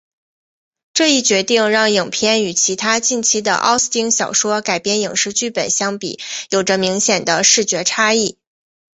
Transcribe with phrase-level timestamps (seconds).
[0.95, 8.39] 这一决定让影片与其他近期的奥斯汀小说改编影视剧本相比有着明显的视觉差异。